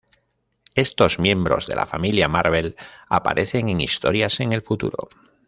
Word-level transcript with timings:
Estos 0.73 1.19
miembros 1.19 1.67
de 1.67 1.75
la 1.75 1.85
Familia 1.85 2.27
Marvel 2.27 2.75
aparecen 3.07 3.69
en 3.69 3.81
historias 3.81 4.39
en 4.39 4.51
el 4.51 4.63
futuro. 4.63 5.09